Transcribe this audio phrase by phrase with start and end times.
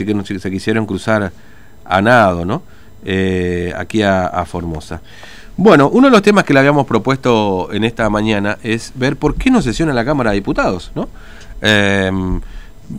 [0.00, 1.30] así que no se se quisieron cruzar
[1.84, 2.62] a nado, ¿no?
[3.04, 5.02] Eh, aquí a, a Formosa.
[5.58, 9.34] Bueno, uno de los temas que le habíamos propuesto en esta mañana es ver por
[9.34, 11.08] qué no sesiona la Cámara de Diputados, ¿no?
[11.60, 12.10] Eh,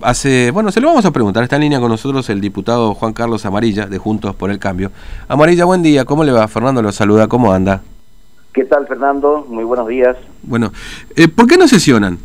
[0.03, 1.41] hace, bueno, se lo vamos a preguntar.
[1.43, 4.91] Está en línea con nosotros el diputado Juan Carlos Amarilla, de Juntos por el Cambio.
[5.27, 6.05] Amarilla, buen día.
[6.05, 6.47] ¿Cómo le va?
[6.47, 7.27] Fernando lo saluda.
[7.27, 7.81] ¿Cómo anda?
[8.53, 9.43] ¿Qué tal, Fernando?
[9.49, 10.17] Muy buenos días.
[10.43, 10.71] Bueno,
[11.15, 12.19] eh, ¿por qué no sesionan?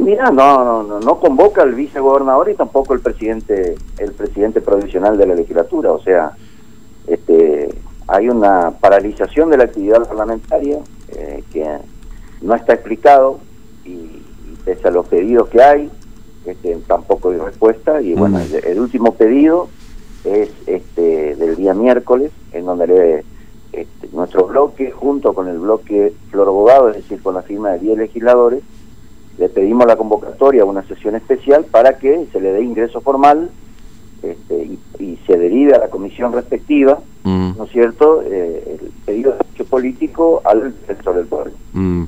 [0.00, 5.18] Mira, no, no, no, no convoca el vicegobernador y tampoco el presidente, el presidente provisional
[5.18, 5.92] de la legislatura.
[5.92, 6.32] O sea,
[7.06, 7.68] este,
[8.06, 10.78] hay una paralización de la actividad parlamentaria
[11.10, 11.66] eh, que
[12.42, 13.40] no está explicado
[13.84, 15.90] y, y pese a los pedidos que hay,
[16.46, 18.00] este, tampoco hay respuesta.
[18.00, 18.42] Y bueno, Mm.
[18.54, 19.68] el, el último pedido
[20.24, 23.24] es este del día miércoles, en donde le,
[23.72, 27.80] este, nuestro bloque, junto con el bloque Flor Abogado, es decir, con la firma de
[27.80, 28.62] 10 legisladores,
[29.38, 33.50] le pedimos la convocatoria a una sesión especial para que se le dé ingreso formal
[34.22, 38.90] este, y, y se derive a la comisión respectiva, Mm, ¿no es cierto?, eh, el
[39.04, 41.52] pedido de derecho político al defensor del pueblo.
[41.74, 42.04] mm.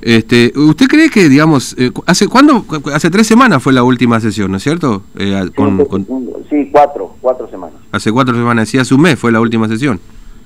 [0.00, 2.64] Este, ¿Usted cree que, digamos, eh, hace cuándo?
[2.66, 5.02] Cu- Hace tres semanas fue la última sesión, ¿no es cierto?
[5.16, 6.06] Eh, con- sí, con-
[6.50, 7.76] sí, cuatro, cuatro semanas.
[7.92, 10.00] hace cuatro semanas, sí, hace un mes fue la última sesión.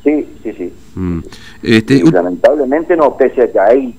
[0.05, 0.73] Sí, sí, sí.
[0.97, 1.21] Mm.
[1.63, 3.97] Este, lamentablemente no, pese a que hay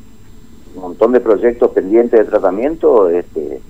[0.99, 3.61] montón de proyectos pendientes de tratamiento, este,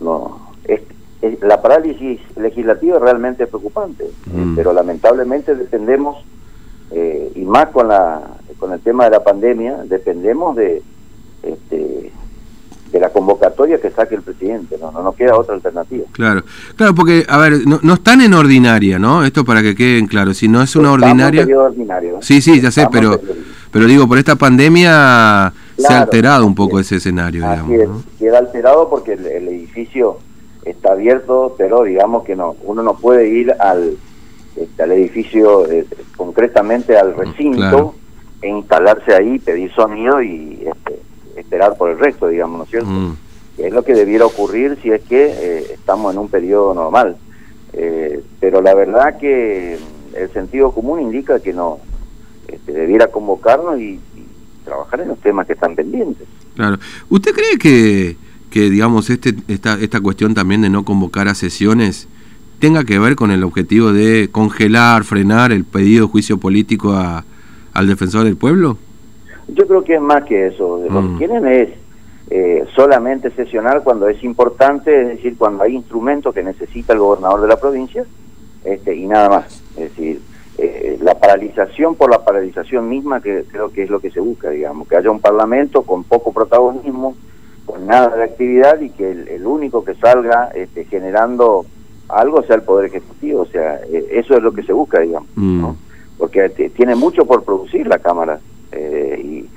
[0.00, 0.80] no, es-
[1.20, 4.56] es- la parálisis legislativa es realmente preocupante, Mm.
[4.56, 6.24] pero lamentablemente dependemos,
[6.92, 8.22] eh, y más con la
[8.58, 10.82] con el tema de la pandemia, dependemos de
[11.42, 12.10] este,
[12.90, 16.06] de la convocatoria que saque el presidente, no, no nos queda otra alternativa.
[16.12, 16.42] Claro,
[16.74, 19.24] claro, porque, a ver, no, no están en ordinaria, ¿no?
[19.24, 21.42] Esto para que queden claros, si no es una Estamos ordinaria...
[21.58, 22.18] ordinario, ¿eh?
[22.22, 23.20] Sí, sí, ya sé, Estamos pero,
[23.70, 25.52] pero digo, por esta pandemia
[25.86, 26.86] se ha alterado un poco es.
[26.86, 28.18] ese escenario, Así digamos, es, ¿no?
[28.18, 30.18] queda alterado porque el, el edificio
[30.64, 33.96] está abierto, pero digamos que no, uno no puede ir al,
[34.56, 37.94] este, al edificio, eh, concretamente al recinto, claro.
[38.42, 41.00] e instalarse ahí, pedir sonido y este,
[41.36, 42.88] esperar por el resto, digamos, ¿no es cierto?
[42.88, 43.16] Mm,
[43.56, 47.16] Que es lo que debiera ocurrir si es que eh, estamos en un periodo normal.
[47.72, 51.78] Eh, pero la verdad que mm, el sentido común indica que no,
[52.48, 54.26] este, debiera convocarnos y, y
[54.66, 56.26] trabajar en los temas que están pendientes.
[56.54, 56.76] claro.
[57.08, 58.16] ¿Usted cree que,
[58.50, 62.06] que digamos, este, esta, esta cuestión también de no convocar a sesiones
[62.58, 67.24] tenga que ver con el objetivo de congelar, frenar el pedido de juicio político a,
[67.72, 68.76] al defensor del pueblo?
[69.48, 70.82] Yo creo que es más que eso.
[70.90, 71.12] Lo Mm.
[71.18, 71.68] que quieren es
[72.30, 77.40] eh, solamente sesionar cuando es importante, es decir, cuando hay instrumentos que necesita el gobernador
[77.42, 78.04] de la provincia,
[78.64, 79.62] este, y nada más.
[79.76, 80.20] Es decir,
[81.26, 84.96] paralización por la paralización misma, que creo que es lo que se busca, digamos, que
[84.96, 87.16] haya un parlamento con poco protagonismo,
[87.64, 91.66] con nada de actividad y que el, el único que salga este, generando
[92.08, 93.42] algo sea el Poder Ejecutivo.
[93.42, 95.28] O sea, eh, eso es lo que se busca, digamos.
[95.34, 95.60] Mm.
[95.60, 95.76] ¿no?
[96.18, 98.40] porque tiene mucho por producir la Cámara.
[98.72, 99.48] eh, y,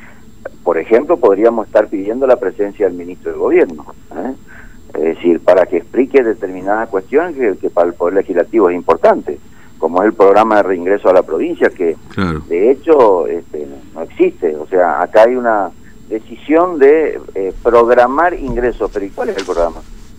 [0.63, 3.85] por ejemplo, podríamos estar pidiendo la presencia del ministro del Gobierno,
[4.15, 4.33] ¿eh?
[4.93, 9.39] es decir, para que explique determinadas cuestiones que, que para el Poder Legislativo es importante,
[9.79, 12.41] como es el programa de reingreso a la provincia, que Claro.
[12.47, 14.55] de hecho este, no existe.
[14.55, 15.71] O sea, acá hay una
[16.09, 19.77] decisión de eh, programar ingresos, pero ¿y cuál es el programa?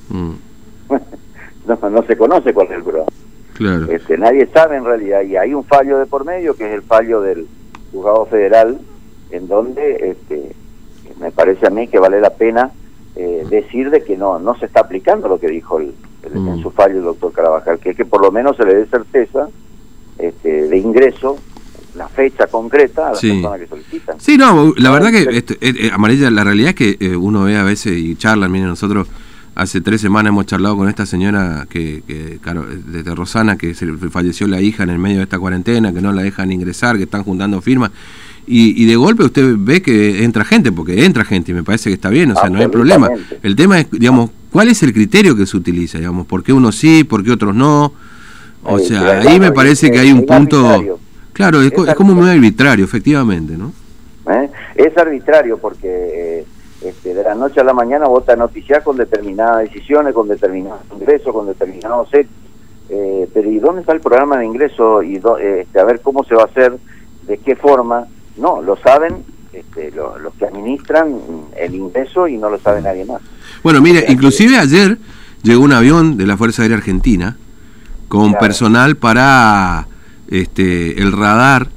[0.09, 0.33] Mm,
[1.67, 3.09] no, no se conoce cuál es el programa.
[3.55, 3.91] claro.
[3.93, 6.83] Este, nadie sabe en realidad y hay un fallo de por medio que es el
[6.83, 7.47] fallo del
[7.93, 8.79] juzgado federal
[9.31, 10.55] en donde este,
[11.21, 12.71] me parece a mí que vale la pena
[13.17, 15.95] eh, decir de que no no se está aplicando lo que dijo el, el-
[16.29, 16.49] Mm.
[16.49, 18.87] en su fallo el doctor Carabajal que es que por lo menos se le dé
[18.87, 19.49] certeza
[20.19, 21.39] este, de ingreso
[21.97, 23.31] la fecha concreta a las Sí.
[23.33, 26.97] personas que solicitan Sí, no, la verdad que este, eh, Amarilla, la realidad es que
[27.01, 29.09] eh, uno ve a veces y charlan, miren, nosotros
[29.57, 33.87] hace tres semanas hemos charlado con esta señora que, que claro, desde Rosana, que se
[33.87, 36.97] le falleció la hija en el medio de esta cuarentena, que no la dejan ingresar,
[36.97, 37.91] que están juntando firmas,
[38.47, 41.91] y, y de golpe usted ve que entra gente, porque entra gente y me parece
[41.91, 43.11] que está bien, o sea, no hay problema.
[43.43, 45.99] El tema es, digamos, ¿cuál es el criterio que se utiliza?
[45.99, 47.93] Digamos, ¿por qué unos sí, por qué otros no?
[48.63, 50.59] O sea, claro, ahí me es- parece que hay un punto...
[50.67, 50.99] arbitrario.
[51.33, 52.85] Claro, es, Es es como muy arbitrario.
[52.85, 53.73] efectivamente, ¿no?
[54.31, 54.51] ¿eh?
[54.75, 55.89] Es arbitrario porque
[56.41, 56.45] eh,
[56.83, 61.33] este, de la noche a la mañana vota noticiar con determinadas decisiones, con determinados ingresos,
[61.33, 62.33] con determinados hechos.
[62.91, 65.03] Eh, pero ¿y dónde está el programa de ingreso?
[65.03, 66.77] y eh, este, A ver cómo se va a hacer,
[67.27, 68.07] de qué forma.
[68.37, 71.13] No, lo saben este, lo- los que administran
[71.59, 73.21] el ingreso y no lo sabe nadie más.
[73.63, 74.99] Bueno, mire, inclusive ayer
[75.43, 77.37] llegó un avión de la Fuerza Aérea Argentina
[78.09, 78.41] con Claro.
[78.41, 79.87] personal para
[80.29, 81.69] este el radar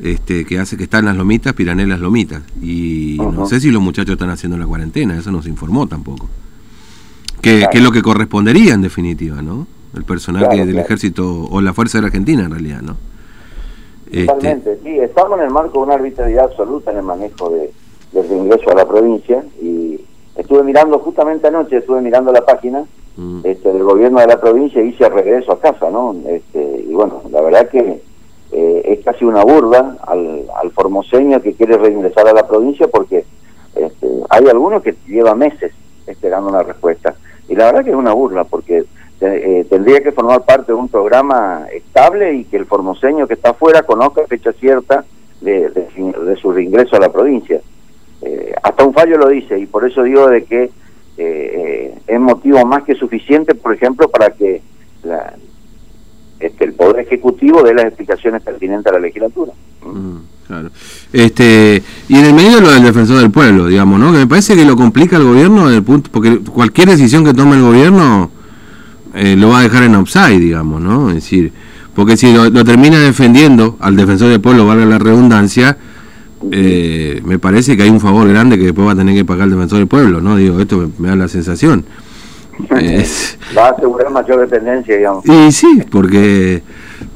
[0.00, 2.42] este que hace que está en las lomitas, Pirané las lomitas.
[2.62, 6.28] Y no sé si los muchachos están haciendo la cuarentena, eso no se informó tampoco.
[7.42, 7.70] Que, Claro.
[7.72, 9.66] que es lo que correspondería en definitiva, ¿no?
[9.96, 12.96] El personal que del ejército o la Fuerza la Argentina en realidad, ¿no?
[14.10, 17.70] Este, Totalmente, sí, estamos en el marco de una arbitrariedad absoluta en el manejo de,
[18.12, 20.00] del ingreso a la provincia y
[20.34, 23.40] estuve mirando justamente anoche, estuve mirando la página mm.
[23.44, 26.16] este, del gobierno de la provincia y hice regreso a casa, ¿no?
[26.26, 28.00] Este, y bueno, la verdad que
[28.52, 33.26] eh, es casi una burla al, al formoseño que quiere reingresar a la provincia porque
[33.74, 35.72] este, hay algunos que llevan meses
[36.06, 37.14] esperando una respuesta.
[37.46, 38.84] Y la verdad que es una burla porque
[39.20, 43.50] eh, tendría que formar parte de un programa estable y que el formoseño que está
[43.50, 45.04] afuera conozca fecha cierta
[45.40, 47.60] de, de, su reingreso a la provincia.
[48.22, 50.70] Eh, hasta un fallo lo dice y por eso digo de que
[51.16, 54.62] eh, es motivo más que suficiente, por ejemplo, para que
[55.02, 55.34] la,
[56.38, 59.52] este, el Poder Ejecutivo dé las explicaciones pertinentes a la legislatura.
[59.84, 60.70] Mm, claro.
[61.12, 64.12] Este, y en el medio lo del defensor del pueblo, digamos, ¿no?
[64.12, 67.56] Que me parece que lo complica el gobierno, el punto, porque cualquier decisión que tome
[67.56, 68.30] el gobierno
[69.20, 71.08] eh, lo va a dejar en upside, digamos, ¿no?
[71.08, 71.52] Es decir,
[71.92, 75.76] porque si lo, termina defendiendo al defensor del pueblo, valga la redundancia,
[76.52, 79.48] eh, me parece que hay un favor grande que después va a tener que pagar
[79.48, 80.36] el defensor del pueblo, ¿no?
[80.36, 81.84] Digo, esto me, da la sensación.
[83.56, 85.24] Va a asegurar mayor dependencia, digamos.
[85.26, 86.62] Y sí, porque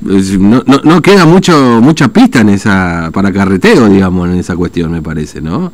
[0.01, 4.91] no, no, no, queda mucho mucha pista en esa para carreteo, digamos, en esa cuestión,
[4.91, 5.73] me parece, ¿no?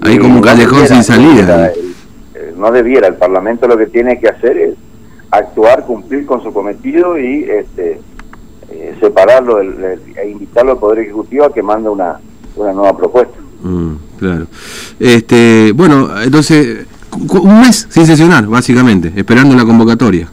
[0.00, 1.72] Hay como un callejón sin salida.
[2.56, 4.74] no debiera, el Parlamento lo que tiene que hacer es
[5.30, 8.00] actuar, cumplir con su cometido y este,
[8.70, 12.20] eh, separarlo e invitarlo al Poder Ejecutivo a que mande una,
[12.56, 13.36] una nueva propuesta.
[13.62, 14.46] Mm, claro.
[14.98, 20.28] Este, bueno, entonces, un mes sin sesionar, básicamente, esperando la convocatoria.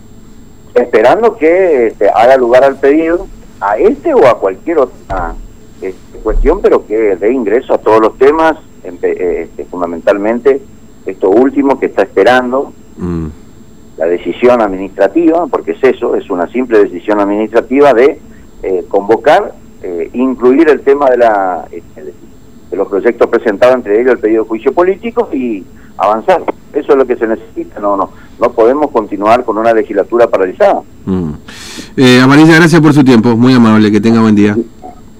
[0.74, 3.28] Esperando que este, haga lugar al pedido,
[3.60, 5.34] a este o a cualquier otra
[5.82, 10.62] este, cuestión, pero que dé ingreso a todos los temas, este, fundamentalmente
[11.06, 12.74] esto último que está esperando.
[12.98, 13.28] Mm
[13.98, 18.20] la decisión administrativa, porque es eso, es una simple decisión administrativa de
[18.64, 22.14] eh, convocar, eh, incluir el tema de, la, este,
[22.70, 25.64] de los proyectos presentados, entre ellos el pedido de juicio político y
[25.98, 26.44] avanzar.
[26.74, 30.82] Eso es lo que se necesita, no, no, no podemos continuar con una legislatura paralizada.
[31.06, 31.32] Mm.
[31.98, 34.56] Eh, Amarilla, gracias por su tiempo, muy amable, que tenga buen día.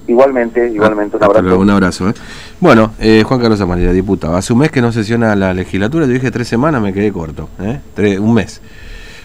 [0.06, 1.58] Igualmente, igualmente, un abrazo.
[1.58, 2.12] un abrazo.
[2.60, 4.36] Bueno, eh, Juan Carlos Amarilla, diputado.
[4.36, 7.48] Hace un mes que no sesiona la legislatura, yo dije tres semanas, me quedé corto.
[7.60, 8.18] ¿eh?
[8.18, 8.60] un mes.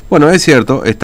[0.08, 1.02] Bueno, es cierto, está